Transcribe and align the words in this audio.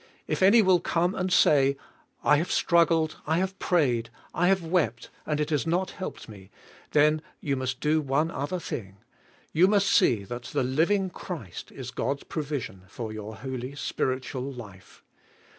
If 0.27 0.41
any 0.41 0.63
will 0.63 0.79
come 0.79 1.13
and 1.13 1.31
say: 1.31 1.77
"I 2.23 2.37
have 2.37 2.51
struggled, 2.51 3.17
I 3.27 3.37
have 3.37 3.59
prayed, 3.59 4.09
I 4.33 4.47
have 4.47 4.63
wept, 4.65 5.11
and 5.27 5.39
it 5.39 5.51
has 5.51 5.67
not 5.67 5.91
helped 5.91 6.27
me," 6.27 6.49
then 6.89 7.21
you 7.39 7.55
must 7.55 7.79
do 7.79 8.01
one 8.01 8.31
other 8.31 8.59
thing. 8.59 8.97
You 9.53 9.67
must 9.67 9.85
see 9.85 10.23
that 10.23 10.45
the 10.45 10.63
living 10.63 11.11
Christ 11.11 11.71
is 11.71 11.91
God's 11.91 12.23
provision 12.23 12.85
^or 12.97 13.13
your 13.13 13.35
holy, 13.35 13.75
spiritual 13.75 14.51
life. 14.51 15.03